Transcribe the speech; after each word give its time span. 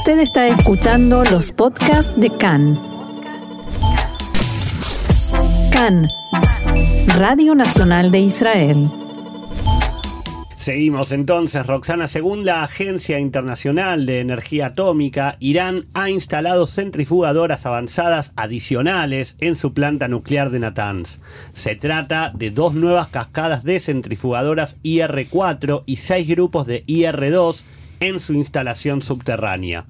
Usted 0.00 0.20
está 0.20 0.48
escuchando 0.48 1.24
los 1.24 1.52
podcasts 1.52 2.10
de 2.16 2.30
CAN. 2.30 2.80
CAN, 5.70 6.08
Radio 7.18 7.54
Nacional 7.54 8.10
de 8.10 8.20
Israel. 8.20 8.90
Seguimos 10.56 11.12
entonces, 11.12 11.66
Roxana. 11.66 12.06
Según 12.06 12.46
la 12.46 12.62
Agencia 12.62 13.18
Internacional 13.18 14.06
de 14.06 14.20
Energía 14.20 14.68
Atómica, 14.68 15.36
Irán 15.38 15.84
ha 15.92 16.08
instalado 16.08 16.66
centrifugadoras 16.66 17.66
avanzadas 17.66 18.32
adicionales 18.36 19.36
en 19.40 19.54
su 19.54 19.74
planta 19.74 20.08
nuclear 20.08 20.48
de 20.48 20.60
Natanz. 20.60 21.20
Se 21.52 21.76
trata 21.76 22.32
de 22.34 22.50
dos 22.50 22.72
nuevas 22.72 23.08
cascadas 23.08 23.64
de 23.64 23.78
centrifugadoras 23.78 24.78
IR-4 24.82 25.82
y 25.84 25.96
seis 25.96 26.26
grupos 26.26 26.66
de 26.66 26.84
IR-2 26.86 27.64
en 28.00 28.18
su 28.18 28.34
instalación 28.34 29.02
subterránea. 29.02 29.84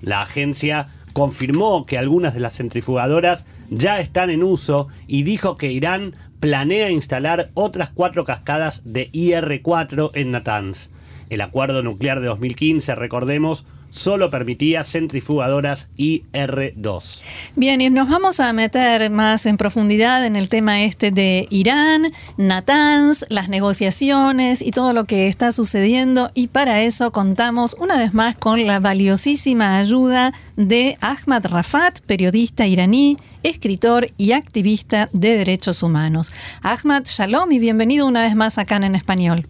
La 0.00 0.22
agencia 0.22 0.88
confirmó 1.12 1.86
que 1.86 1.98
algunas 1.98 2.34
de 2.34 2.40
las 2.40 2.56
centrifugadoras 2.56 3.46
ya 3.70 4.00
están 4.00 4.30
en 4.30 4.42
uso 4.42 4.88
y 5.06 5.22
dijo 5.22 5.56
que 5.56 5.72
Irán 5.72 6.14
planea 6.40 6.90
instalar 6.90 7.50
otras 7.54 7.90
cuatro 7.90 8.24
cascadas 8.24 8.82
de 8.84 9.10
IR-4 9.12 10.10
en 10.14 10.30
Natanz. 10.30 10.90
El 11.28 11.42
acuerdo 11.42 11.82
nuclear 11.82 12.20
de 12.20 12.26
2015, 12.26 12.94
recordemos, 12.94 13.66
solo 13.90 14.30
permitía 14.30 14.84
centrifugadoras 14.84 15.90
IR-2. 15.96 17.22
Bien, 17.56 17.80
y 17.80 17.90
nos 17.90 18.08
vamos 18.08 18.40
a 18.40 18.52
meter 18.52 19.10
más 19.10 19.46
en 19.46 19.56
profundidad 19.56 20.24
en 20.24 20.36
el 20.36 20.48
tema 20.48 20.82
este 20.82 21.10
de 21.10 21.46
Irán, 21.50 22.12
Natanz, 22.36 23.24
las 23.28 23.48
negociaciones 23.48 24.62
y 24.62 24.70
todo 24.70 24.92
lo 24.92 25.04
que 25.04 25.28
está 25.28 25.52
sucediendo. 25.52 26.30
Y 26.34 26.48
para 26.48 26.82
eso 26.82 27.12
contamos 27.12 27.76
una 27.78 27.96
vez 27.96 28.14
más 28.14 28.36
con 28.36 28.66
la 28.66 28.80
valiosísima 28.80 29.78
ayuda 29.78 30.32
de 30.56 30.96
Ahmad 31.00 31.46
Rafat, 31.46 32.00
periodista 32.00 32.66
iraní, 32.66 33.16
escritor 33.42 34.10
y 34.18 34.32
activista 34.32 35.08
de 35.12 35.36
derechos 35.36 35.82
humanos. 35.82 36.32
Ahmad, 36.62 37.04
shalom 37.06 37.52
y 37.52 37.58
bienvenido 37.58 38.06
una 38.06 38.22
vez 38.22 38.34
más 38.34 38.58
acá 38.58 38.76
en 38.76 38.94
español. 38.94 39.46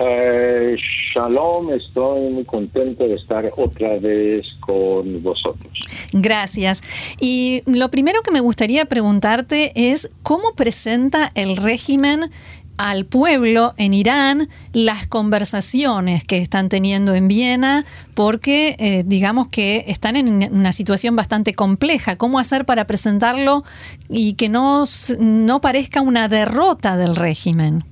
Eh, 0.00 0.76
shalom, 1.14 1.70
estoy 1.72 2.30
muy 2.30 2.44
contento 2.44 3.06
de 3.06 3.14
estar 3.14 3.46
otra 3.56 3.98
vez 3.98 4.46
con 4.60 5.22
vosotros. 5.22 5.72
Gracias. 6.12 6.82
Y 7.20 7.62
lo 7.66 7.90
primero 7.90 8.22
que 8.22 8.30
me 8.30 8.40
gustaría 8.40 8.86
preguntarte 8.86 9.72
es 9.74 10.10
cómo 10.22 10.54
presenta 10.54 11.30
el 11.34 11.56
régimen 11.56 12.30
al 12.78 13.04
pueblo 13.04 13.74
en 13.76 13.92
Irán 13.92 14.48
las 14.72 15.06
conversaciones 15.06 16.24
que 16.24 16.38
están 16.38 16.68
teniendo 16.68 17.14
en 17.14 17.28
Viena, 17.28 17.84
porque 18.14 18.76
eh, 18.78 19.04
digamos 19.06 19.48
que 19.48 19.84
están 19.88 20.16
en 20.16 20.52
una 20.52 20.72
situación 20.72 21.14
bastante 21.14 21.54
compleja. 21.54 22.16
¿Cómo 22.16 22.38
hacer 22.38 22.64
para 22.64 22.86
presentarlo 22.86 23.62
y 24.08 24.34
que 24.34 24.48
no, 24.48 24.84
no 25.20 25.60
parezca 25.60 26.00
una 26.00 26.28
derrota 26.28 26.96
del 26.96 27.14
régimen? 27.14 27.84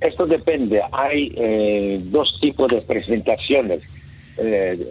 Esto 0.00 0.26
depende. 0.26 0.82
Hay 0.92 1.32
eh, 1.36 2.00
dos 2.04 2.38
tipos 2.40 2.68
de 2.68 2.80
presentaciones. 2.82 3.80
Eh, 4.38 4.86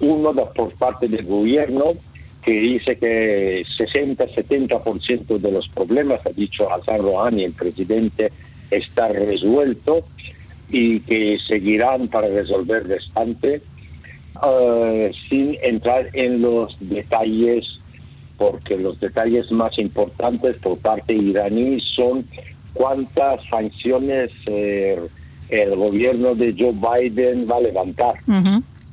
uno 0.00 0.32
por 0.54 0.72
parte 0.74 1.08
del 1.08 1.24
gobierno 1.26 1.94
que 2.44 2.52
dice 2.52 2.96
que 2.96 3.64
60-70% 3.78 5.38
de 5.38 5.52
los 5.52 5.68
problemas, 5.68 6.24
ha 6.26 6.30
dicho 6.30 6.72
Hassan 6.72 6.98
Rouhani, 6.98 7.44
el 7.44 7.52
presidente, 7.52 8.32
está 8.70 9.08
resuelto 9.08 10.04
y 10.68 11.00
que 11.00 11.38
seguirán 11.46 12.08
para 12.08 12.28
resolver 12.28 12.86
restante, 12.88 13.60
uh, 14.42 15.12
sin 15.28 15.56
entrar 15.62 16.08
en 16.14 16.42
los 16.42 16.76
detalles, 16.80 17.64
porque 18.38 18.76
los 18.76 18.98
detalles 18.98 19.50
más 19.52 19.78
importantes 19.78 20.56
por 20.56 20.78
parte 20.78 21.14
iraní 21.14 21.78
son 21.94 22.24
cuántas 22.74 23.44
sanciones 23.48 24.30
eh, 24.46 25.00
el 25.48 25.76
gobierno 25.76 26.34
de 26.34 26.54
Joe 26.58 26.72
Biden 26.72 27.48
va 27.50 27.56
a 27.56 27.60
levantar 27.60 28.14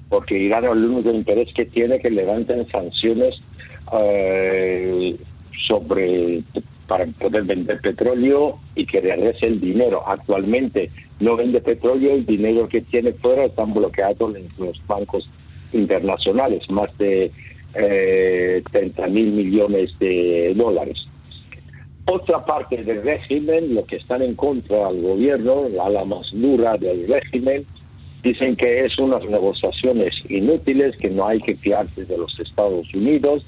porque 0.10 0.38
Irán 0.38 0.66
el 0.66 0.86
único 0.86 1.12
interés 1.12 1.54
que 1.54 1.66
tiene 1.66 2.00
que 2.00 2.10
levanten 2.10 2.68
sanciones 2.70 3.36
eh, 3.94 5.16
sobre 5.68 6.42
para 6.88 7.06
poder 7.06 7.44
vender 7.44 7.80
petróleo 7.80 8.58
y 8.74 8.86
que 8.88 9.00
regrese 9.00 9.46
el 9.46 9.62
dinero. 9.62 10.04
Actualmente 10.08 10.90
no 11.20 11.36
vende 11.36 11.62
petróleo, 11.62 12.16
el 12.16 12.26
dinero 12.26 12.68
que 12.68 12.82
tiene 12.82 13.14
fuera 13.14 13.46
están 13.46 13.76
bloqueados 13.76 14.36
en 14.36 14.48
los 14.58 14.82
bancos 14.88 15.30
internacionales, 15.72 16.68
más 16.72 16.98
de 16.98 17.32
eh, 17.76 18.64
30 18.72 19.08
mil 19.08 19.32
millones 19.34 19.92
de 20.00 20.54
dólares. 20.56 20.98
Otra 22.12 22.42
parte 22.42 22.84
del 22.84 23.04
régimen, 23.04 23.76
lo 23.76 23.86
que 23.86 23.98
están 23.98 24.22
en 24.22 24.36
contra 24.36 24.92
del 24.92 25.02
gobierno, 25.02 25.68
la 25.70 25.86
ala 25.86 26.06
más 26.06 26.30
dura 26.34 26.78
del 26.78 27.08
régimen, 27.08 27.66
Dicen 28.24 28.58
que 28.58 28.84
es 28.84 29.00
unas 29.00 29.24
negociaciones 29.26 30.14
inútiles, 30.30 30.98
que 30.98 31.10
no 31.10 31.26
hay 31.26 31.40
que 31.40 31.56
fiarse 31.56 32.04
de 32.04 32.18
los 32.18 32.38
Estados 32.38 32.94
Unidos, 32.94 33.46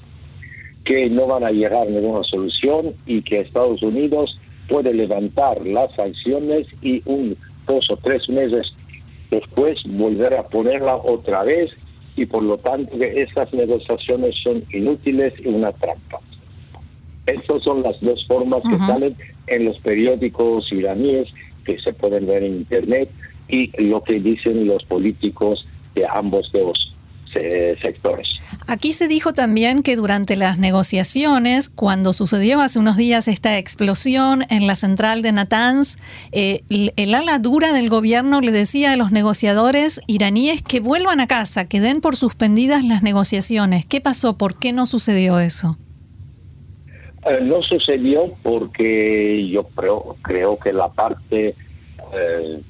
que 0.84 1.10
no 1.10 1.26
van 1.26 1.44
a 1.44 1.50
llegar 1.50 1.86
a 1.86 1.90
ninguna 1.90 2.24
solución 2.24 2.94
y 3.06 3.20
que 3.20 3.40
Estados 3.40 3.82
Unidos 3.82 4.38
puede 4.68 4.94
levantar 4.94 5.64
las 5.66 5.94
sanciones 5.94 6.66
y 6.80 7.02
un 7.04 7.36
dos 7.66 7.90
o 7.90 7.96
tres 7.98 8.26
meses 8.30 8.72
después 9.30 9.78
volver 9.86 10.34
a 10.34 10.48
ponerla 10.48 10.96
otra 10.96 11.42
vez 11.42 11.70
y 12.16 12.24
por 12.24 12.42
lo 12.42 12.56
tanto 12.56 12.98
que 12.98 13.18
estas 13.18 13.52
negociaciones 13.52 14.34
son 14.42 14.64
inútiles 14.72 15.34
y 15.38 15.48
una 15.48 15.72
trampa. 15.72 16.18
Estas 17.32 17.62
son 17.62 17.82
las 17.82 18.00
dos 18.00 18.24
formas 18.26 18.62
que 18.62 18.76
salen 18.78 19.16
en 19.46 19.64
los 19.64 19.78
periódicos 19.78 20.70
iraníes 20.72 21.28
que 21.64 21.78
se 21.78 21.92
pueden 21.92 22.26
ver 22.26 22.42
en 22.42 22.56
internet 22.56 23.10
y 23.48 23.70
lo 23.82 24.02
que 24.02 24.20
dicen 24.20 24.66
los 24.66 24.84
políticos 24.84 25.66
de 25.94 26.06
ambos 26.06 26.50
dos 26.52 26.92
sectores. 27.80 28.28
Aquí 28.66 28.92
se 28.92 29.08
dijo 29.08 29.32
también 29.32 29.82
que 29.82 29.96
durante 29.96 30.36
las 30.36 30.58
negociaciones, 30.58 31.68
cuando 31.68 32.12
sucedió 32.12 32.60
hace 32.60 32.78
unos 32.78 32.96
días 32.96 33.28
esta 33.28 33.58
explosión 33.58 34.44
en 34.50 34.66
la 34.66 34.76
central 34.76 35.22
de 35.22 35.32
Natanz, 35.32 35.96
eh, 36.32 36.60
el 36.68 37.14
ala 37.14 37.38
dura 37.38 37.72
del 37.72 37.88
gobierno 37.88 38.40
le 38.40 38.52
decía 38.52 38.92
a 38.92 38.96
los 38.96 39.12
negociadores 39.12 40.00
iraníes 40.06 40.62
que 40.62 40.80
vuelvan 40.80 41.20
a 41.20 41.26
casa, 41.26 41.66
que 41.66 41.80
den 41.80 42.00
por 42.00 42.16
suspendidas 42.16 42.84
las 42.84 43.02
negociaciones. 43.02 43.86
¿Qué 43.86 44.00
pasó? 44.00 44.36
¿Por 44.36 44.58
qué 44.58 44.72
no 44.72 44.86
sucedió 44.86 45.38
eso? 45.38 45.78
Eh, 47.24 47.38
no 47.40 47.62
sucedió 47.62 48.32
porque 48.42 49.48
yo 49.48 49.62
creo, 49.76 50.16
creo 50.22 50.58
que 50.58 50.72
la 50.72 50.88
parte 50.88 51.54
eh, 52.12 52.60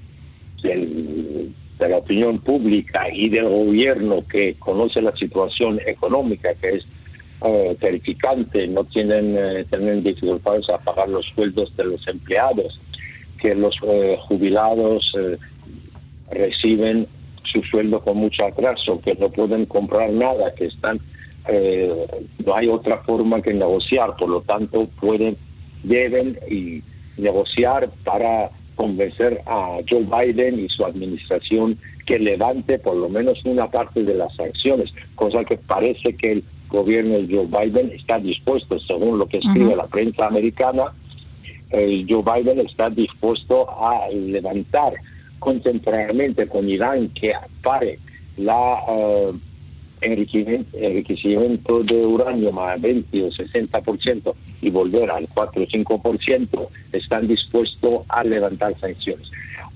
de 0.63 1.89
la 1.89 1.97
opinión 1.97 2.39
pública 2.39 3.07
y 3.11 3.31
del 3.31 3.49
gobierno 3.49 4.23
que 4.29 4.55
conoce 4.59 5.01
la 5.01 5.17
situación 5.17 5.81
económica 5.87 6.55
que 6.55 6.77
es 6.77 6.87
eh, 7.45 7.77
terrificante, 7.81 8.69
no 8.69 8.85
tienen, 8.85 9.37
eh, 9.39 9.65
tienen 9.71 10.03
dificultades 10.05 10.69
a 10.69 10.79
pagar 10.79 11.09
los 11.09 11.25
sueldos 11.35 11.75
de 11.77 11.85
los 11.85 12.07
empleados, 12.07 12.79
que 13.41 13.55
los 13.55 13.75
jubilados 14.29 15.13
reciben 16.31 17.09
su 17.43 17.61
sueldo 17.63 17.99
con 18.01 18.19
mucho 18.19 18.47
atraso, 18.47 19.01
que 19.01 19.15
no 19.17 19.29
pueden 19.31 19.67
comprar 19.67 20.11
nada, 20.11 20.55
que 20.55 20.67
están 20.67 21.01
no 21.49 22.55
hay 22.55 22.69
otra 22.69 22.99
forma 22.99 23.43
que 23.43 23.53
negociar, 23.53 24.17
por 24.17 24.29
lo 24.29 24.43
tanto 24.43 24.87
pueden 25.01 25.37
deben 25.83 26.39
y 26.49 26.83
negociar 27.21 27.91
para 28.05 28.51
convencer 28.77 29.41
a 29.47 29.79
Joe 29.89 30.05
Biden 30.05 30.65
y 30.65 30.69
su 30.69 30.85
administración 30.85 31.79
que 32.07 32.19
levante 32.19 32.79
por 32.79 32.97
lo 32.97 33.09
menos 33.09 33.45
una 33.45 33.67
parte 33.67 34.03
de 34.03 34.15
las 34.15 34.35
sanciones, 34.35 34.93
cosa 35.15 35.45
que 35.45 35.57
parece 35.57 36.15
que 36.17 36.33
el 36.33 36.45
gobierno 36.69 37.19
de 37.19 37.35
Joe 37.35 37.47
Biden 37.47 37.93
está 37.93 38.19
dispuesto, 38.19 38.79
según 38.81 39.19
lo 39.19 39.27
que 39.27 39.39
escribe 39.39 39.77
la 39.77 39.87
prensa 39.87 40.27
americana, 40.27 40.85
Joe 41.71 42.23
Biden 42.23 42.61
está 42.61 42.91
dispuesto 42.91 43.69
a 43.71 44.09
levantar 44.11 44.95
contemporáneamente 45.39 46.47
con 46.47 46.69
Irán 46.69 47.09
que 47.09 47.33
pare 47.63 47.99
la 48.37 48.79
uh, 48.89 49.39
enriquecimiento 50.03 51.83
de 51.83 51.95
uranio 51.95 52.53
más 52.53 52.81
20 52.81 53.23
o 53.23 53.31
60% 53.31 54.35
y 54.61 54.71
volver 54.71 55.11
al 55.11 55.29
4 55.29 55.63
o 55.63 55.67
5%, 55.67 56.69
están 56.93 57.29
dispuestos 57.29 58.03
a 58.09 58.25
levantar 58.25 58.79
sanciones. 58.79 59.31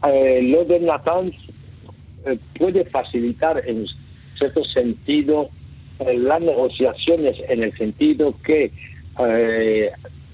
Eh, 0.06 0.42
lo 0.42 0.64
de 0.64 0.80
Natanz 0.80 1.34
eh, 2.26 2.38
puede 2.58 2.84
facilitar 2.84 3.62
en 3.66 3.86
cierto 4.38 4.64
sentido 4.64 5.48
eh, 6.00 6.16
las 6.18 6.40
negociaciones 6.40 7.36
en 7.48 7.62
el 7.62 7.76
sentido 7.76 8.34
que 8.44 8.70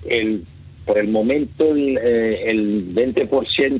el 0.08 0.44
por 0.84 0.98
el 0.98 1.08
momento 1.08 1.70
el, 1.70 1.96
el 1.96 2.92
20%, 2.92 3.28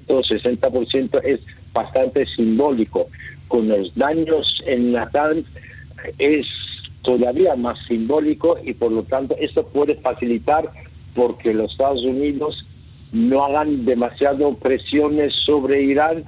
60% 0.07 1.21
es 1.25 1.41
bastante 1.73 2.25
simbólico. 2.27 3.09
Con 3.49 3.69
los 3.69 3.93
daños 3.97 4.63
en 4.67 4.93
Natanz 4.93 5.45
es 6.19 6.47
todavía 7.03 7.57
más 7.57 7.79
simbólico 7.89 8.57
y 8.65 8.75
por 8.75 8.93
lo 8.93 9.03
tanto 9.03 9.37
esto 9.41 9.65
puede 9.67 9.97
facilitar 9.97 10.71
porque 11.15 11.53
los 11.53 11.71
Estados 11.73 12.03
Unidos 12.05 12.65
no 13.13 13.45
hagan 13.45 13.85
demasiado 13.85 14.55
presiones 14.55 15.33
sobre 15.45 15.83
Irán 15.83 16.25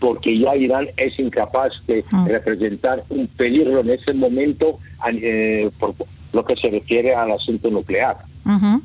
porque 0.00 0.38
ya 0.38 0.56
Irán 0.56 0.88
es 0.96 1.18
incapaz 1.18 1.72
de 1.86 2.02
Mm. 2.10 2.26
representar 2.26 3.04
un 3.10 3.26
peligro 3.28 3.80
en 3.80 3.90
ese 3.90 4.12
momento 4.14 4.78
eh, 5.12 5.70
por 5.78 5.94
lo 6.32 6.44
que 6.44 6.56
se 6.56 6.70
refiere 6.70 7.14
al 7.14 7.30
asunto 7.32 7.70
nuclear. 7.70 8.16
Ujú. 8.44 8.80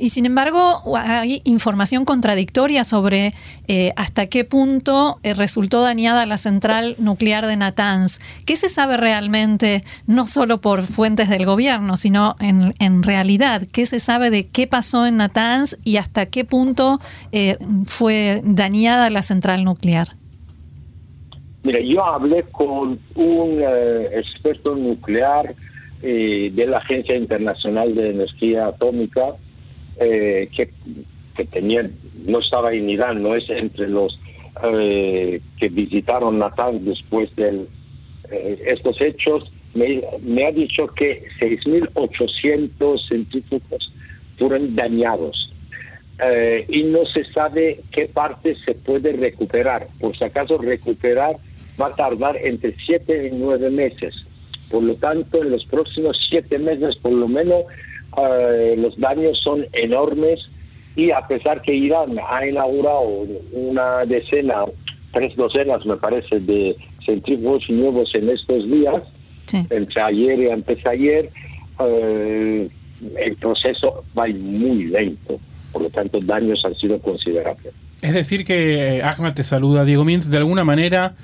Y 0.00 0.10
sin 0.10 0.26
embargo, 0.26 0.82
hay 0.96 1.42
información 1.44 2.04
contradictoria 2.04 2.84
sobre 2.84 3.32
eh, 3.66 3.92
hasta 3.96 4.28
qué 4.28 4.44
punto 4.44 5.18
eh, 5.24 5.34
resultó 5.34 5.82
dañada 5.82 6.24
la 6.24 6.38
central 6.38 6.94
nuclear 6.98 7.46
de 7.46 7.56
Natanz. 7.56 8.20
¿Qué 8.46 8.54
se 8.54 8.68
sabe 8.68 8.96
realmente, 8.96 9.82
no 10.06 10.28
solo 10.28 10.60
por 10.60 10.82
fuentes 10.82 11.28
del 11.28 11.44
gobierno, 11.46 11.96
sino 11.96 12.36
en, 12.40 13.02
realidad? 13.02 13.62
¿Qué 13.72 13.86
se 13.86 13.98
sabe 13.98 14.30
de 14.30 14.44
qué 14.48 14.68
pasó 14.68 15.04
en 15.04 15.16
Natanz 15.16 15.76
y 15.84 15.96
hasta 15.96 16.26
qué 16.26 16.44
punto 16.44 17.00
eh, 17.32 17.56
fue 17.86 18.40
dañada 18.44 19.10
la 19.10 19.22
central 19.22 19.64
nuclear? 19.64 20.08
Mira, 21.64 21.80
yo 21.80 22.04
hablé 22.04 22.44
con 22.52 23.00
un 23.16 23.60
eh, 23.60 24.10
experto 24.12 24.76
nuclear 24.76 25.56
de 26.00 26.64
la 26.68 26.78
Agencia 26.78 27.16
Internacional 27.16 27.92
de 27.96 28.10
Energía 28.10 28.68
Atómica 28.68 29.34
eh, 30.00 30.48
que, 30.54 30.70
que 31.36 31.44
tenía, 31.46 31.88
no 32.26 32.40
estaba 32.40 32.72
en 32.72 32.88
Irán, 32.90 33.22
no 33.22 33.34
es 33.34 33.48
entre 33.50 33.88
los 33.88 34.18
eh, 34.64 35.40
que 35.58 35.68
visitaron 35.68 36.38
Natanz 36.38 36.84
después 36.84 37.34
de 37.36 37.66
estos 38.66 39.00
hechos. 39.00 39.50
Me, 39.74 40.02
me 40.22 40.46
ha 40.46 40.52
dicho 40.52 40.86
que 40.88 41.24
6.800 41.40 43.08
centrífugos 43.08 43.92
fueron 44.38 44.74
dañados. 44.74 45.48
Eh, 46.20 46.66
y 46.68 46.82
no 46.82 47.06
se 47.06 47.24
sabe 47.32 47.80
qué 47.92 48.06
parte 48.06 48.56
se 48.64 48.74
puede 48.74 49.12
recuperar. 49.12 49.86
Por 50.00 50.16
si 50.16 50.24
acaso 50.24 50.58
recuperar 50.58 51.36
va 51.80 51.88
a 51.88 51.94
tardar 51.94 52.36
entre 52.38 52.74
siete 52.84 53.28
y 53.28 53.36
nueve 53.36 53.70
meses. 53.70 54.14
Por 54.68 54.82
lo 54.82 54.94
tanto, 54.94 55.42
en 55.42 55.50
los 55.52 55.64
próximos 55.66 56.18
siete 56.28 56.58
meses, 56.58 56.96
por 56.96 57.12
lo 57.12 57.28
menos, 57.28 57.64
eh, 58.16 58.74
los 58.78 58.98
daños 58.98 59.38
son 59.42 59.66
enormes 59.72 60.40
y 60.96 61.10
a 61.10 61.20
pesar 61.26 61.62
que 61.62 61.74
Irán 61.74 62.16
ha 62.28 62.46
inaugurado 62.46 63.24
una 63.52 64.04
decena, 64.04 64.64
tres 65.12 65.36
docenas, 65.36 65.84
me 65.86 65.96
parece, 65.96 66.40
de 66.40 66.76
centrífugos 67.04 67.68
nuevos 67.70 68.10
en 68.14 68.30
estos 68.30 68.68
días, 68.70 69.02
Sí. 69.46 69.64
entre 69.70 70.02
ayer 70.02 70.38
y 70.40 70.50
antes 70.50 70.84
ayer, 70.86 71.30
eh, 71.80 72.68
el 73.16 73.36
proceso 73.36 74.04
va 74.18 74.26
muy 74.26 74.84
lento. 74.86 75.38
Por 75.72 75.82
lo 75.82 75.90
tanto, 75.90 76.18
daños 76.20 76.62
han 76.64 76.74
sido 76.74 76.98
considerables. 76.98 77.72
Es 78.02 78.12
decir, 78.14 78.44
que 78.44 78.98
eh, 78.98 79.02
Ahmad 79.02 79.34
te 79.34 79.44
saluda, 79.44 79.84
Diego 79.84 80.04
Mintz, 80.04 80.28
de 80.30 80.36
alguna 80.38 80.64
manera 80.64 81.14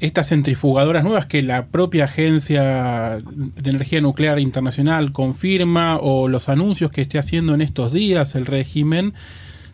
estas 0.00 0.28
centrifugadoras 0.28 1.04
nuevas 1.04 1.26
que 1.26 1.42
la 1.42 1.66
propia 1.66 2.04
Agencia 2.04 3.20
de 3.22 3.70
Energía 3.70 4.00
Nuclear 4.00 4.38
Internacional 4.38 5.12
confirma 5.12 5.98
o 5.98 6.28
los 6.28 6.48
anuncios 6.48 6.90
que 6.90 7.02
esté 7.02 7.18
haciendo 7.18 7.54
en 7.54 7.60
estos 7.60 7.92
días 7.92 8.34
el 8.34 8.46
régimen 8.46 9.12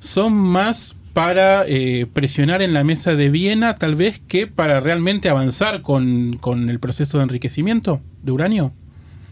son 0.00 0.34
más 0.34 0.96
para 1.12 1.64
eh, 1.66 2.06
presionar 2.12 2.60
en 2.60 2.74
la 2.74 2.84
mesa 2.84 3.14
de 3.14 3.30
Viena 3.30 3.76
tal 3.76 3.94
vez 3.94 4.18
que 4.18 4.46
para 4.46 4.80
realmente 4.80 5.28
avanzar 5.28 5.80
con, 5.80 6.32
con 6.34 6.68
el 6.68 6.78
proceso 6.78 7.18
de 7.18 7.24
enriquecimiento 7.24 8.00
de 8.22 8.32
uranio. 8.32 8.72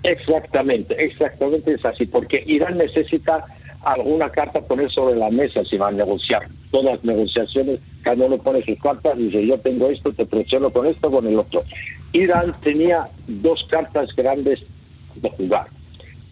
Exactamente, 0.03 0.95
exactamente 1.03 1.73
es 1.73 1.85
así, 1.85 2.07
porque 2.07 2.43
Irán 2.47 2.79
necesita 2.79 3.47
alguna 3.85 4.31
carta 4.31 4.61
poner 4.61 4.91
sobre 4.91 5.17
la 5.17 5.31
mesa 5.31 5.65
si 5.65 5.77
va 5.77 5.89
a 5.89 5.93
negociar. 5.93 6.43
Todas 6.71 6.97
las 6.97 7.05
negociaciones, 7.05 7.81
cada 8.03 8.25
uno 8.25 8.39
pone 8.39 8.65
sus 8.65 8.79
cartas 8.81 9.17
dice, 9.17 9.47
yo 9.47 9.59
tengo 9.59 9.89
esto, 9.89 10.13
te 10.13 10.27
presiono 10.27 10.71
con 10.71 10.87
esto, 10.87 11.11
con 11.11 11.27
el 11.27 11.39
otro. 11.39 11.63
Irán 12.13 12.53
tenía 12.61 13.07
dos 13.27 13.67
cartas 13.71 14.15
grandes 14.17 14.61
de 15.17 15.31
jugar 15.31 15.67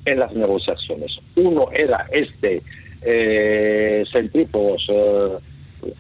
en 0.05 0.19
las 0.19 0.33
negociaciones. 0.35 1.13
Uno 1.37 1.69
era 1.73 2.07
este, 2.13 2.63
eh, 3.03 4.05
centrífugos, 4.13 4.87
eh, 4.89 5.39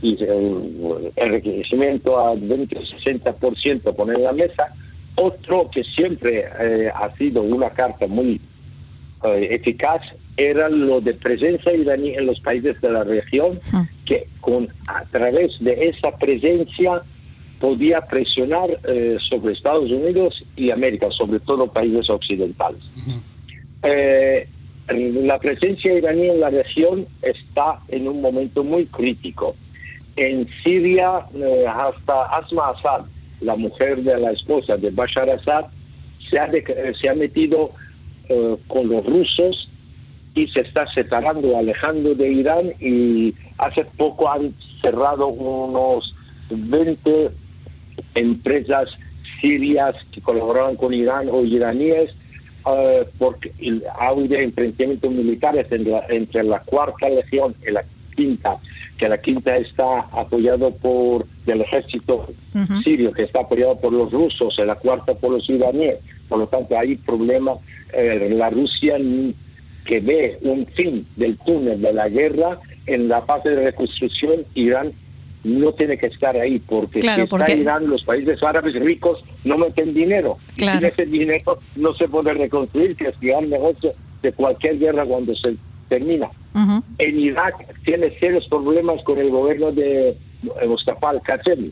y 0.01 0.23
el 0.23 1.13
enriquecimiento 1.17 2.19
a 2.19 2.35
20-60% 2.35 3.95
poner 3.95 4.17
en 4.17 4.25
la 4.25 4.33
mesa. 4.33 4.75
Otro 5.17 5.71
que 5.71 5.83
siempre 5.85 6.45
eh, 6.61 6.91
ha 6.95 7.15
sido 7.17 7.43
una 7.43 7.71
carta 7.71 8.07
muy 8.07 8.41
eh, 9.25 9.49
eficaz 9.51 10.03
era 10.37 10.69
lo 10.69 11.01
de 11.01 11.15
presencia 11.15 11.73
iraní 11.75 12.15
en 12.15 12.27
los 12.27 12.41
países 12.41 12.81
de 12.81 12.91
la 12.91 13.05
región, 13.05 13.61
que 14.07 14.27
con 14.41 14.69
a 14.89 15.05
través 15.11 15.53
de 15.61 15.89
esa 15.89 16.17
presencia 16.17 17.03
podía 17.61 18.01
presionar 18.01 18.69
eh, 18.89 19.17
sobre 19.29 19.53
Estados 19.55 19.91
Unidos 19.91 20.43
y 20.57 20.71
América, 20.71 21.09
sobre 21.11 21.39
todo 21.41 21.67
países 21.69 22.09
occidentales. 22.11 22.81
Eh, 23.85 24.49
la 24.89 25.39
presencia 25.39 25.93
iraní 25.93 26.29
en 26.29 26.41
la 26.41 26.51
región 26.51 27.07
está 27.23 27.79
en 27.89 28.09
un 28.09 28.21
momento 28.21 28.65
muy 28.65 28.87
crítico. 28.87 29.55
En 30.17 30.47
Siria, 30.63 31.27
eh, 31.35 31.65
hasta 31.67 32.25
Asma 32.37 32.71
Assad, 32.71 33.05
la 33.41 33.57
mujer 33.57 34.03
de 34.03 34.19
la 34.19 34.33
esposa 34.33 34.77
de 34.77 34.91
Bashar 34.91 35.31
Assad, 35.31 35.67
se 36.31 36.39
ha, 36.39 36.47
de- 36.49 36.95
se 37.01 37.09
ha 37.09 37.15
metido 37.15 37.71
eh, 38.29 38.57
con 38.69 38.89
los 38.89 39.05
rusos 39.05 39.69
y 40.35 40.47
se 40.49 40.61
está 40.61 40.87
separando, 40.93 41.57
alejando 41.57 42.15
de 42.15 42.33
Irán 42.33 42.73
y 42.81 43.35
hace 43.59 43.85
poco 43.97 44.31
han 44.31 44.55
cerrado 44.81 45.29
unos 45.29 46.15
20 46.51 47.31
empresas 48.15 48.89
sirias 49.41 49.95
que 50.13 50.21
colaboraban 50.21 50.77
con 50.77 50.95
Irán 50.95 51.29
o 51.31 51.45
iraníes 51.45 52.11
eh, 52.67 53.05
porque 53.19 53.53
ha 53.99 54.09
habido 54.09 54.37
enfrentamientos 54.37 55.11
militares 55.11 55.67
entre 55.71 55.93
la, 55.93 56.07
entre 56.09 56.45
la 56.45 56.61
cuarta 56.61 57.09
legión 57.09 57.55
y 57.67 57.73
la 57.73 57.85
quinta, 58.15 58.57
que 58.99 59.09
la 59.09 59.19
quinta 59.19 59.57
está 59.57 60.01
apoyado 60.13 60.71
por 60.71 61.27
el 61.47 61.61
ejército 61.61 62.29
sirio, 62.85 63.13
que 63.13 63.25
está 63.25 63.41
apoyado 63.41 63.77
por 63.81 63.93
los 63.93 64.13
rusos, 64.13 64.55
y 64.59 64.63
la 64.65 64.77
cuarta 64.77 65.15
por 65.15 65.33
los 65.33 65.49
iraníes. 65.51 65.99
Por 66.29 66.39
lo 66.39 66.47
tanto, 66.47 66.79
hay 66.79 66.97
problema. 66.97 67.55
eh, 67.93 68.31
la 68.35 68.49
Rusia 68.49 68.97
que 69.93 70.01
ve 70.01 70.39
un 70.41 70.65
fin 70.69 71.07
del 71.17 71.37
túnel 71.45 71.83
de 71.83 71.93
la 71.93 72.09
guerra 72.09 72.59
en 72.87 73.09
la 73.09 73.21
fase 73.21 73.51
de 73.51 73.65
reconstrucción, 73.65 74.37
Irán 74.55 74.91
no 75.45 75.71
tiene 75.73 75.99
que 75.99 76.07
estar 76.07 76.35
ahí, 76.39 76.59
porque 76.61 77.01
Claro, 77.01 77.17
si 77.17 77.25
está 77.25 77.37
porque- 77.37 77.57
Irán, 77.57 77.91
los 77.91 78.03
países 78.05 78.43
árabes 78.43 78.75
ricos 78.77 79.23
no 79.45 79.59
meten 79.59 79.93
dinero. 79.93 80.39
Y 80.57 80.61
Claro. 80.63 80.79
sin 80.79 80.89
ese 80.89 81.05
dinero 81.07 81.59
no 81.77 81.93
se 81.95 82.09
puede 82.09 82.33
reconstruir, 82.33 82.97
que 82.97 83.09
es 83.09 83.15
el 83.21 83.51
negocio 83.51 83.93
de 84.23 84.33
cualquier 84.33 84.79
guerra 84.79 85.05
cuando 85.05 85.35
se 85.37 85.57
termina. 85.91 86.31
Ujú. 86.55 86.83
En 86.97 87.21
Irak 87.21 87.55
tiene 87.85 88.19
serios 88.19 88.47
problemas 88.49 89.03
con 89.05 89.19
el 89.19 89.29
gobierno 89.29 89.73
de 89.73 90.17
Mustafa 90.67 91.11
al-Qasemi, 91.11 91.71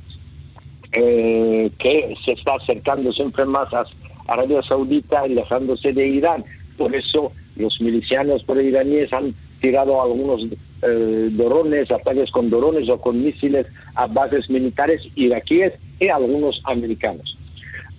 eh, 0.93 1.71
que 1.79 2.15
se 2.23 2.33
está 2.33 2.53
acercando 2.57 3.13
siempre 3.15 3.47
más 3.47 3.73
a 3.73 3.85
Arabia 4.29 4.61
Saudita 4.69 5.27
y 5.27 5.33
alejándose 5.33 5.93
de 5.95 6.07
Irán. 6.07 6.45
Por 6.77 6.95
eso 6.95 7.33
los 7.61 7.81
milicianos 7.81 8.43
pro-iraníes 8.45 9.13
han 9.13 9.35
tirado 9.61 10.03
algunos 10.03 10.43
eh, 10.83 11.29
drones, 11.33 11.91
ataques 11.91 12.31
con 12.31 12.51
drones 12.51 12.89
o 12.89 13.01
con 13.01 13.23
misiles 13.23 13.67
a 13.95 14.07
bases 14.07 14.49
militares 14.49 15.03
iraquíes 15.15 15.75
y 15.99 16.09
algunos 16.09 16.61
americanos. 16.65 17.37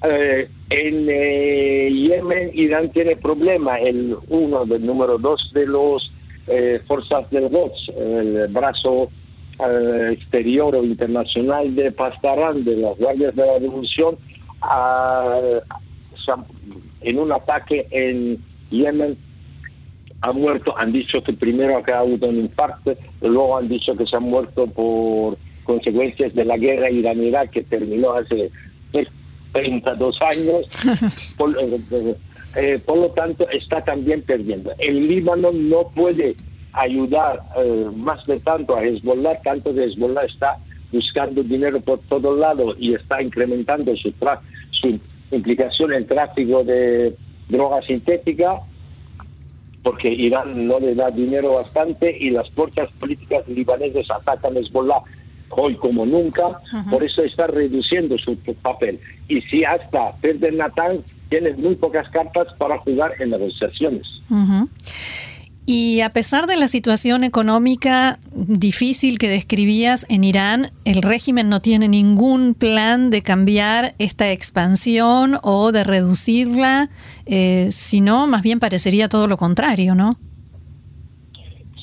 Eh, 0.03 0.49
en 0.71 1.07
eh, 1.09 1.91
Yemen, 1.91 2.51
Irán 2.53 2.89
tiene 2.89 3.15
problema. 3.15 3.77
El 3.77 4.15
uno 4.29 4.65
del 4.65 4.85
número 4.85 5.17
dos 5.17 5.51
de 5.53 5.67
los 5.67 6.11
eh, 6.47 6.81
fuerzas 6.87 7.29
del 7.29 7.49
GOTS, 7.49 7.89
el 7.97 8.47
brazo 8.49 9.09
exterior 10.11 10.75
o 10.75 10.83
internacional 10.83 11.75
de 11.75 11.91
Pastarán, 11.91 12.63
de 12.63 12.77
las 12.77 12.97
guardias 12.97 13.35
de 13.35 13.45
la 13.45 13.59
revolución, 13.59 14.15
ah, 14.63 15.39
en 17.01 17.19
un 17.19 17.31
ataque 17.31 17.85
en 17.91 18.39
Yemen 18.71 19.15
ha 20.21 20.31
muerto, 20.31 20.77
han 20.77 20.91
dicho 20.91 21.21
que 21.23 21.33
primero 21.33 21.77
ha 21.77 21.99
habido 21.99 22.29
un 22.29 22.39
infarto, 22.39 22.95
luego 23.21 23.57
han 23.57 23.67
dicho 23.67 23.95
que 23.95 24.05
se 24.05 24.15
han 24.15 24.23
muerto 24.23 24.67
por 24.67 25.37
consecuencias 25.63 26.33
de 26.33 26.45
la 26.45 26.57
guerra 26.57 26.89
iraní-Irak 26.89 27.51
que 27.51 27.63
terminó 27.63 28.13
hace 28.13 28.51
pues, 28.91 29.07
32 29.53 30.17
años. 30.21 31.35
por, 31.37 31.57
eh, 31.59 32.15
eh, 32.55 32.79
por 32.85 32.97
lo 32.97 33.09
tanto, 33.11 33.49
está 33.49 33.77
también 33.83 34.21
perdiendo. 34.23 34.71
El 34.77 35.07
Líbano 35.07 35.49
no 35.51 35.89
puede 35.95 36.35
ayudar 36.73 37.41
eh, 37.57 37.87
más 37.95 38.23
de 38.25 38.39
tanto 38.39 38.75
a 38.75 38.83
Hezbollah, 38.83 39.41
tanto 39.41 39.73
que 39.73 39.85
Hezbollah 39.85 40.23
está 40.23 40.57
buscando 40.91 41.41
dinero 41.43 41.79
por 41.81 41.99
todos 42.01 42.37
lados 42.37 42.75
y 42.77 42.93
está 42.93 43.21
incrementando 43.21 43.95
su, 43.95 44.13
su 44.71 44.99
implicación 45.31 45.93
en 45.93 46.05
tráfico 46.05 46.63
de 46.63 47.15
drogas 47.49 47.85
sintéticas, 47.85 48.57
porque 49.83 50.09
Irán 50.09 50.67
no 50.67 50.79
le 50.79 50.95
da 50.95 51.09
dinero 51.09 51.55
bastante 51.55 52.15
y 52.19 52.29
las 52.29 52.49
fuerzas 52.51 52.89
políticas 52.99 53.47
libanesas 53.47 54.05
atacan 54.11 54.57
Hezbollah 54.57 55.01
hoy 55.51 55.75
como 55.75 56.05
nunca, 56.05 56.59
por 56.89 57.03
eso 57.03 57.23
está 57.23 57.47
reduciendo 57.47 58.17
su 58.17 58.37
papel. 58.61 58.99
Y 59.27 59.41
si 59.41 59.63
hasta 59.63 60.15
Pedro 60.21 60.51
Natán 60.51 60.99
tiene 61.29 61.53
muy 61.53 61.75
pocas 61.75 62.09
cartas 62.09 62.47
para 62.57 62.77
jugar 62.79 63.13
en 63.19 63.31
negociaciones. 63.31 64.07
Y 65.65 66.01
a 66.01 66.09
pesar 66.09 66.47
de 66.47 66.57
la 66.57 66.67
situación 66.67 67.23
económica 67.23 68.17
difícil 68.33 69.19
que 69.19 69.29
describías 69.29 70.07
en 70.09 70.23
Irán, 70.23 70.71
el 70.85 71.03
régimen 71.03 71.49
no 71.49 71.61
tiene 71.61 71.87
ningún 71.87 72.55
plan 72.55 73.11
de 73.11 73.21
cambiar 73.21 73.93
esta 73.99 74.31
expansión 74.31 75.37
o 75.43 75.71
de 75.71 75.83
reducirla, 75.83 76.89
eh, 77.27 77.67
sino 77.69 78.25
más 78.25 78.41
bien 78.41 78.59
parecería 78.59 79.07
todo 79.07 79.27
lo 79.27 79.37
contrario, 79.37 79.93
¿no? 79.93 80.17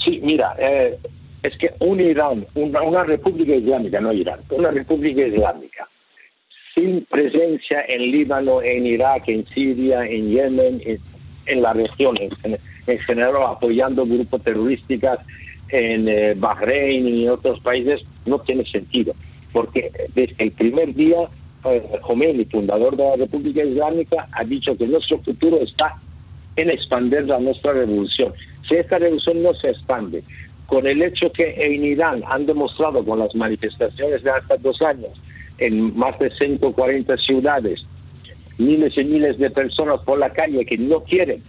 Sí, 0.04 0.20
mira, 0.22 0.56
eh, 0.58 0.98
es 1.42 1.56
que 1.56 1.70
un 1.78 2.00
Irán, 2.00 2.46
una, 2.54 3.04
república 3.04 3.54
islámica, 3.54 4.00
no 4.00 4.12
Irán, 4.12 4.40
una 4.50 4.70
república 4.72 5.26
islámica, 5.26 5.88
sin 6.74 7.04
presencia 7.04 7.84
en 7.88 8.10
Líbano, 8.10 8.60
en 8.60 8.86
Irak, 8.86 9.28
en 9.28 9.46
Siria, 9.46 10.04
en 10.04 10.30
Yemen, 10.30 10.82
en, 10.84 10.98
la 11.56 11.72
región, 11.72 12.16
en, 12.18 12.98
general 13.00 13.34
apoyando 13.46 14.06
grupos 14.06 14.42
terrorísticos 14.42 15.18
en 15.70 16.08
eh, 16.08 16.34
Bahrein 16.36 17.06
y 17.06 17.24
en 17.24 17.30
otros 17.30 17.60
países, 17.60 18.00
no 18.26 18.38
tiene 18.40 18.64
sentido. 18.64 19.14
Porque 19.52 19.90
desde 20.14 20.34
el 20.38 20.52
primer 20.52 20.94
día, 20.94 21.28
eh, 21.64 21.82
Khomeini, 22.02 22.44
fundador 22.46 22.96
de 22.96 23.04
la 23.04 23.16
República 23.16 23.64
Islámica, 23.64 24.28
ha 24.32 24.44
dicho 24.44 24.76
que 24.76 24.86
nuestro 24.86 25.18
futuro 25.18 25.60
está 25.62 25.96
en 26.56 26.70
expandir 26.70 27.24
la 27.26 27.38
nuestra 27.38 27.72
revolución. 27.72 28.32
Si 28.68 28.74
esta 28.74 28.98
revolución 28.98 29.42
no 29.42 29.54
se 29.54 29.70
expande, 29.70 30.22
con 30.66 30.86
el 30.86 31.02
hecho 31.02 31.32
que 31.32 31.54
en 31.56 31.82
Irán 31.84 32.22
han 32.26 32.44
demostrado 32.44 33.02
con 33.02 33.18
las 33.18 33.34
manifestaciones 33.34 34.22
de 34.22 34.30
hasta 34.30 34.56
dos 34.58 34.80
años 34.82 35.10
en 35.58 35.96
más 35.96 36.18
de 36.18 36.30
140 36.30 37.16
ciudades, 37.16 37.84
miles 38.58 38.96
y 38.96 39.04
miles 39.04 39.38
de 39.38 39.50
personas 39.50 40.00
por 40.00 40.18
la 40.18 40.30
calle 40.30 40.64
que 40.66 40.76
no 40.76 41.00
quieren, 41.00 41.42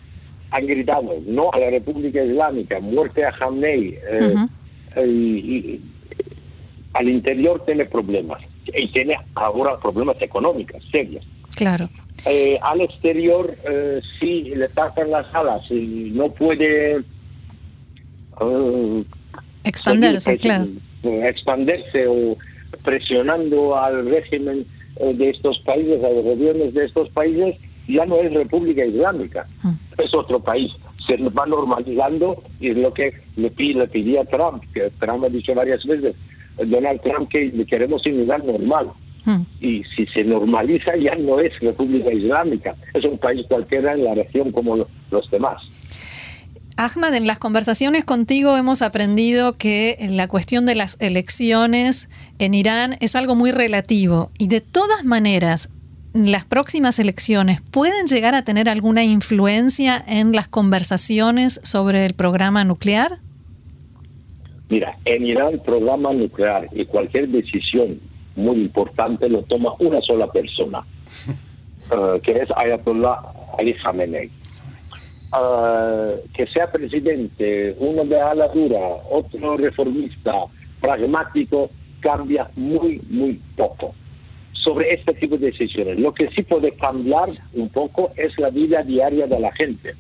han 0.52 0.66
gritado 0.66 1.16
no 1.28 1.52
a 1.52 1.60
la 1.60 1.70
República 1.70 2.24
Islámica, 2.24 2.80
muerte 2.80 3.26
a 3.26 3.32
Khamenei, 3.32 4.00
eh, 4.10 5.06
y, 5.06 5.82
al 6.94 7.08
interior 7.08 7.64
tiene 7.66 7.86
problemas 7.86 8.42
y 8.66 8.88
tiene 8.92 9.16
ahora 9.36 9.78
problemas 9.78 10.20
económicos 10.22 10.84
serios. 10.92 11.26
Claro. 11.56 11.90
Eh, 12.26 12.58
al 12.62 12.82
exterior 12.82 13.56
eh, 13.70 14.02
sí 14.20 14.44
le 14.56 14.68
tapan 14.70 15.12
las 15.12 15.34
alas 15.34 15.62
y 15.70 16.12
no 16.14 16.30
puede 16.30 17.02
expandirse, 19.64 20.38
claro. 20.38 20.68
Expandirse 21.04 22.08
o 22.08 22.38
presionando 22.84 23.78
al 23.78 24.10
régimen 24.10 24.60
eh, 24.60 24.79
de 25.00 25.30
estos 25.30 25.60
países, 25.60 26.04
a 26.04 26.10
los 26.10 26.24
gobiernos 26.24 26.74
de 26.74 26.86
estos 26.86 27.10
países, 27.10 27.56
ya 27.88 28.06
no 28.06 28.18
es 28.18 28.34
República 28.34 28.86
Islámica, 28.86 29.48
ah. 29.64 29.74
es 29.98 30.14
otro 30.14 30.40
país. 30.40 30.72
Se 31.08 31.18
va 31.18 31.46
normalizando 31.46 32.44
y 32.60 32.70
es 32.70 32.78
lo 32.78 32.94
que 32.94 33.12
le, 33.36 33.50
pide, 33.50 33.80
le 33.80 33.88
pedía 33.88 34.24
Trump, 34.26 34.64
que 34.74 34.92
Trump 35.00 35.24
ha 35.24 35.30
dicho 35.30 35.56
varias 35.56 35.84
veces, 35.86 36.16
Donald 36.58 37.02
Trump, 37.02 37.30
que 37.30 37.46
le 37.46 37.66
queremos 37.66 38.06
inmigrar 38.06 38.44
normal. 38.44 38.92
Ah. 39.26 39.42
Y 39.60 39.84
si 39.96 40.06
se 40.08 40.24
normaliza 40.24 40.96
ya 40.98 41.16
no 41.16 41.40
es 41.40 41.58
República 41.60 42.14
Islámica, 42.14 42.76
es 42.94 43.04
un 43.06 43.18
país 43.18 43.46
cualquiera 43.48 43.94
en 43.94 44.04
la 44.04 44.14
región 44.14 44.52
como 44.52 44.86
los 45.10 45.32
demás. 45.32 45.62
Ahmad, 46.82 47.14
en 47.14 47.28
las 47.28 47.40
conversaciones 47.40 48.06
contigo 48.06 48.56
hemos 48.56 48.82
aprendido 48.82 49.58
que 49.58 49.98
la 50.12 50.30
cuestión 50.30 50.66
de 50.66 50.76
las 50.76 50.96
elecciones 51.02 52.08
en 52.40 52.54
Irán 52.54 52.96
es 53.02 53.18
algo 53.18 53.36
muy 53.36 53.52
relativo 53.52 54.32
y 54.38 54.48
de 54.48 54.62
todas 54.62 55.04
maneras, 55.04 55.68
las 56.14 56.46
próximas 56.46 56.98
elecciones 56.98 57.60
pueden 57.60 58.08
llegar 58.08 58.34
a 58.34 58.46
tener 58.46 58.70
alguna 58.70 59.04
influencia 59.04 60.02
en 60.08 60.32
las 60.32 60.48
conversaciones 60.48 61.60
sobre 61.66 62.06
el 62.06 62.14
programa 62.14 62.64
nuclear? 62.64 63.18
Mira, 64.70 64.98
en 65.04 65.26
Irán 65.26 65.56
el 65.56 65.60
programa 65.60 66.14
nuclear 66.14 66.70
y 66.72 66.86
cualquier 66.86 67.28
decisión 67.28 68.00
muy 68.38 68.56
importante 68.56 69.28
lo 69.28 69.42
toma 69.44 69.74
una 69.80 70.00
sola 70.00 70.32
persona, 70.32 70.86
eh, 71.92 72.20
que 72.24 72.32
es 72.32 72.48
Ayatollah 72.56 73.20
Ali 73.58 73.74
Khamenei. 73.74 74.39
Ah, 75.32 76.14
que 76.34 76.48
sea 76.48 76.72
presidente, 76.72 77.76
uno 77.78 78.04
de 78.04 78.20
ala 78.20 78.48
dura, 78.48 78.80
otro 79.12 79.58
reformista, 79.58 80.34
pragmático, 80.82 81.70
cambia 82.00 82.50
muy, 82.56 83.00
muy 83.10 83.40
poco 83.56 83.94
sobre 84.54 84.92
este 84.92 85.14
tipo 85.14 85.38
de 85.38 85.52
decisiones. 85.52 86.00
Lo 86.00 86.14
que 86.14 86.30
sí 86.30 86.42
puede 86.42 86.72
cambiar 86.72 87.30
un 87.54 87.70
poco 87.70 88.12
es 88.18 88.38
la 88.40 88.50
vida 88.50 88.82
diaria 88.82 89.28
de 89.28 89.40
la 89.40 89.52
gente. 89.52 89.94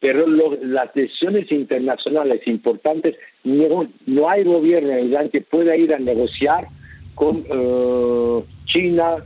Pero 0.00 0.26
las 0.26 0.92
decisiones 0.94 1.50
internacionales 1.52 2.42
importantes, 2.46 3.14
no, 3.44 3.88
no 4.06 4.28
hay 4.28 4.42
gobierno 4.42 4.92
en 4.92 5.10
Irán 5.10 5.30
que 5.30 5.42
pueda 5.42 5.76
ir 5.76 5.94
a 5.94 5.98
negociar 5.98 6.66
con 7.14 7.44
eh, 7.48 8.44
China, 8.66 9.16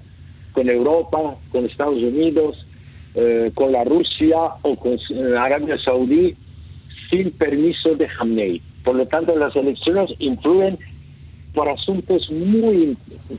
con 0.52 0.68
Europa, 0.68 1.36
con 1.50 1.64
Estados 1.64 2.02
Unidos, 2.02 2.67
eh, 3.20 3.50
con 3.52 3.72
la 3.72 3.82
Rusia 3.82 4.36
o 4.62 4.76
con 4.76 4.92
eh, 4.92 5.36
Arabia 5.36 5.76
Saudí 5.84 6.36
sin 7.10 7.32
permiso 7.32 7.96
de 7.96 8.06
Khamenei. 8.06 8.62
Por 8.84 8.94
lo 8.94 9.06
tanto, 9.06 9.36
las 9.36 9.56
elecciones 9.56 10.10
influyen 10.20 10.78
por 11.52 11.68
asuntos 11.68 12.30
muy 12.30 12.96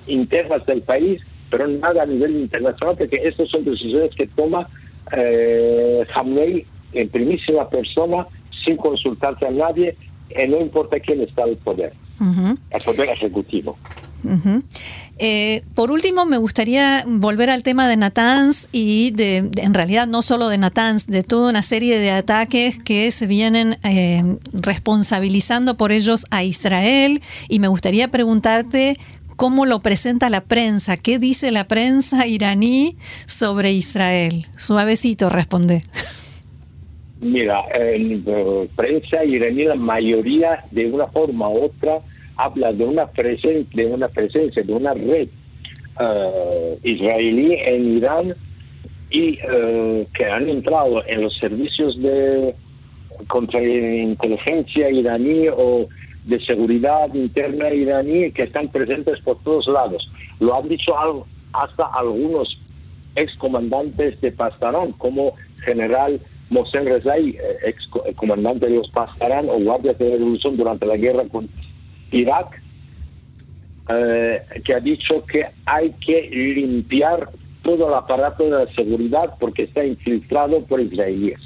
internos 0.07 0.65
del 0.65 0.81
país, 0.81 1.21
pero 1.49 1.65
nada 1.65 2.03
a 2.03 2.05
nivel 2.05 2.41
internacional, 2.41 2.97
porque 2.97 3.21
estas 3.23 3.47
son 3.47 3.63
decisiones 3.63 4.13
que 4.15 4.27
toma 4.27 4.67
eh, 5.13 6.05
en 6.91 7.09
primísima 7.09 7.69
persona, 7.69 8.27
sin 8.65 8.75
consultarse 8.75 9.47
a 9.47 9.51
nadie, 9.51 9.95
y 10.29 10.47
no 10.49 10.59
importa 10.59 10.99
quién 10.99 11.21
está 11.21 11.43
al 11.43 11.55
poder, 11.55 11.93
al 12.19 12.81
poder 12.83 13.07
ejecutivo. 13.07 13.77
Eh, 15.17 15.63
por 15.75 15.91
último, 15.91 16.25
me 16.25 16.37
gustaría 16.37 17.03
volver 17.05 17.49
al 17.49 17.61
tema 17.61 17.89
de 17.89 17.97
Natanz 17.97 18.67
y 18.71 19.11
de, 19.11 19.49
en 19.57 19.73
realidad 19.73 20.07
no 20.07 20.21
solo 20.21 20.47
de 20.47 20.57
Natanz, 20.57 21.07
de 21.07 21.23
toda 21.23 21.49
una 21.49 21.61
serie 21.61 21.99
de 21.99 22.11
ataques 22.11 22.79
que 22.79 23.11
se 23.11 23.27
vienen 23.27 23.77
eh, 23.83 24.23
responsabilizando 24.53 25.75
por 25.75 25.91
ellos 25.91 26.25
a 26.31 26.43
Israel. 26.43 27.21
Y 27.49 27.59
me 27.59 27.67
gustaría 27.67 28.07
preguntarte 28.07 28.97
cómo 29.35 29.65
lo 29.65 29.81
presenta 29.81 30.29
la 30.29 30.41
prensa, 30.41 30.97
qué 30.97 31.19
dice 31.19 31.51
la 31.51 31.65
prensa 31.65 32.25
iraní 32.27 32.95
sobre 33.25 33.71
Israel. 33.73 34.47
Suavecito 34.57 35.29
responde. 35.29 35.81
Mira, 37.21 37.63
en 37.73 38.23
prensa 38.75 39.25
iraní 39.25 39.65
la 39.65 39.75
mayoría 39.75 40.63
de 40.71 40.85
una 40.85 41.07
forma 41.07 41.49
u 41.49 41.65
otra 41.65 41.99
habla 42.39 42.71
de 42.71 42.85
una 42.85 43.05
presencia, 43.07 43.65
de 43.73 43.85
una 43.85 44.07
presencia, 44.07 44.63
de 44.63 44.73
una 44.73 44.93
red 44.93 45.27
uh, 45.99 46.77
israelí 46.83 47.55
en 47.65 47.97
Irán 47.97 48.33
y 49.11 49.39
uh, 49.43 50.05
que 50.13 50.25
han 50.25 50.47
entrado 50.47 51.05
en 51.05 51.21
los 51.21 51.37
servicios 51.37 52.01
de 52.01 52.55
contrainteligencia 53.27 54.89
iraní 54.89 55.49
o 55.49 55.87
de 56.25 56.39
seguridad 56.45 57.13
interna 57.13 57.73
iraní 57.73 58.31
que 58.31 58.43
están 58.43 58.69
presentes 58.69 59.19
por 59.21 59.43
todos 59.43 59.67
lados. 59.67 60.09
Lo 60.39 60.55
han 60.55 60.69
dicho 60.69 60.95
hasta 61.51 61.85
algunos 61.87 62.57
excomandantes 63.15 64.21
de 64.21 64.31
Pastarán, 64.31 64.93
como 64.93 65.33
general 65.65 66.21
Mohsen 66.49 66.85
Rezai, 66.85 67.29
eh, 67.31 67.57
ex 67.65 67.87
comandante 68.15 68.67
de 68.67 68.75
los 68.75 68.89
Pastarán 68.91 69.49
o 69.49 69.59
guardias 69.59 69.97
de 69.97 70.11
revolución 70.11 70.55
durante 70.55 70.85
la 70.85 70.95
guerra 70.95 71.23
con 71.29 71.49
Irak, 72.11 72.61
eh, 73.89 74.41
que 74.63 74.73
ha 74.73 74.79
dicho 74.79 75.25
que 75.25 75.45
hay 75.65 75.91
que 76.05 76.29
limpiar 76.29 77.29
todo 77.63 77.87
el 77.87 77.93
aparato 77.93 78.43
de 78.43 78.65
la 78.65 78.73
seguridad 78.73 79.35
porque 79.39 79.63
está 79.63 79.83
infiltrado 79.83 80.63
por 80.65 80.79
israelíes. 80.79 81.39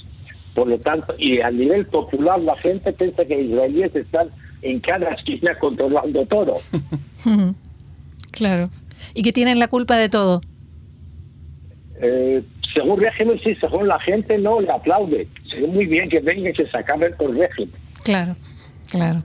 Por 0.54 0.68
lo 0.68 0.78
tanto, 0.78 1.16
y 1.18 1.42
a 1.42 1.50
nivel 1.50 1.86
popular 1.88 2.40
la 2.40 2.56
gente 2.58 2.94
piensa 2.94 3.26
que 3.26 3.42
israelíes 3.42 3.96
están 3.96 4.30
en 4.62 4.80
cada 4.80 5.10
esquina 5.10 5.58
controlando 5.58 6.26
todo. 6.26 6.58
claro. 8.32 8.70
Y 9.14 9.24
que 9.24 9.34
tienen 9.34 9.60
la 9.60 9.68
culpa 9.68 9.98
de 9.98 10.10
todo. 10.10 10.42
Eh, 12.02 12.44
según 12.74 13.00
régimen, 13.00 13.40
sí, 13.44 13.56
según 13.56 13.88
la 13.88 14.00
gente 14.00 14.38
no 14.38 14.60
le 14.60 14.72
aplaude. 14.72 15.28
Se 15.50 15.66
muy 15.68 15.86
bien 15.86 16.10
que 16.10 16.20
venga 16.20 16.50
y 16.50 16.54
que 16.54 16.66
se 16.66 16.78
acabe 16.78 17.14
el 17.20 17.38
régimen. 17.38 17.72
Claro, 18.04 18.36
claro. 18.90 19.24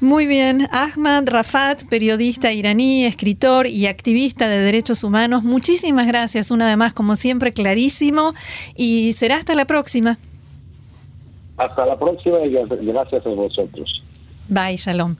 Muy 0.00 0.28
bien, 0.28 0.68
Ahmad 0.70 1.24
Rafat, 1.26 1.82
periodista 1.88 2.52
iraní, 2.52 3.04
escritor 3.04 3.66
y 3.66 3.86
activista 3.86 4.48
de 4.48 4.58
derechos 4.58 5.02
humanos, 5.02 5.42
muchísimas 5.42 6.06
gracias 6.06 6.52
una 6.52 6.68
vez 6.68 6.76
más, 6.76 6.92
como 6.92 7.16
siempre, 7.16 7.52
clarísimo, 7.52 8.32
y 8.76 9.12
será 9.14 9.36
hasta 9.36 9.56
la 9.56 9.64
próxima. 9.64 10.16
Hasta 11.56 11.84
la 11.84 11.98
próxima 11.98 12.38
y 12.44 12.52
gracias 12.86 13.26
a 13.26 13.30
vosotros. 13.30 14.02
Bye, 14.48 14.76
shalom. 14.76 15.16